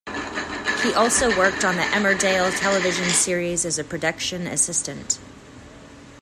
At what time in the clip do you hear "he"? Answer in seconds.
0.81-0.95